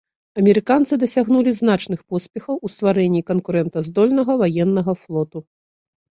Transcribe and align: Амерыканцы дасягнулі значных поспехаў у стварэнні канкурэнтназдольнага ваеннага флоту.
Амерыканцы 0.41 0.93
дасягнулі 1.01 1.51
значных 1.61 1.99
поспехаў 2.13 2.55
у 2.67 2.71
стварэнні 2.75 3.21
канкурэнтназдольнага 3.29 4.31
ваеннага 4.41 4.93
флоту. 5.03 5.39